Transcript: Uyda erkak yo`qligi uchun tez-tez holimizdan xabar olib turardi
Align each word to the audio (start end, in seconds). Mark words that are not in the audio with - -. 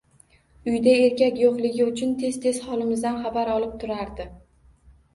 Uyda 0.71 0.95
erkak 1.01 1.37
yo`qligi 1.43 1.87
uchun 1.89 2.17
tez-tez 2.23 2.59
holimizdan 2.73 3.23
xabar 3.23 3.57
olib 3.61 3.81
turardi 3.87 4.31